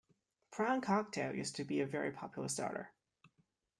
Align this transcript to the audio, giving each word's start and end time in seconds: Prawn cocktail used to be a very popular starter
Prawn 0.49 0.81
cocktail 0.81 1.35
used 1.35 1.55
to 1.57 1.63
be 1.63 1.79
a 1.79 1.85
very 1.85 2.09
popular 2.11 2.47
starter 2.47 2.91